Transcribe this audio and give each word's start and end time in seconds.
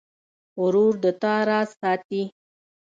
ورور 0.63 0.93
د 1.03 1.05
تا 1.21 1.33
راز 1.49 1.69
ساتي. 1.81 2.23